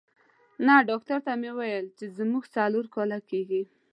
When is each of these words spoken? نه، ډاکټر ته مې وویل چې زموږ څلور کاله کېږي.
نه، 0.65 0.75
ډاکټر 0.89 1.19
ته 1.25 1.31
مې 1.41 1.49
وویل 1.53 1.85
چې 1.97 2.05
زموږ 2.17 2.43
څلور 2.55 2.85
کاله 2.95 3.19
کېږي. 3.29 3.61